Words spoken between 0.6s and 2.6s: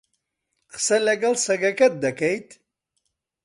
قسە لەگەڵ سەگەکەت دەکەیت؟